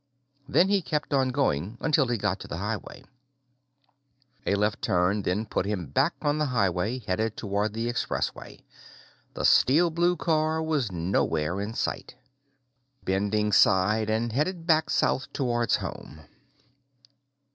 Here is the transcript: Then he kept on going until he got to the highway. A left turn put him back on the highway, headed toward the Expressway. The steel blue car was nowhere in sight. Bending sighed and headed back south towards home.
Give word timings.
Then 0.49 0.67
he 0.69 0.81
kept 0.81 1.13
on 1.13 1.29
going 1.29 1.77
until 1.79 2.07
he 2.07 2.17
got 2.17 2.39
to 2.39 2.47
the 2.47 2.57
highway. 2.57 3.03
A 4.47 4.55
left 4.55 4.81
turn 4.81 5.21
put 5.45 5.67
him 5.67 5.85
back 5.85 6.15
on 6.23 6.39
the 6.39 6.47
highway, 6.47 6.97
headed 6.97 7.37
toward 7.37 7.73
the 7.75 7.87
Expressway. 7.87 8.63
The 9.35 9.45
steel 9.45 9.91
blue 9.91 10.15
car 10.15 10.59
was 10.59 10.91
nowhere 10.91 11.61
in 11.61 11.75
sight. 11.75 12.15
Bending 13.03 13.51
sighed 13.51 14.09
and 14.09 14.33
headed 14.33 14.65
back 14.65 14.89
south 14.89 15.31
towards 15.33 15.75
home. 15.75 16.21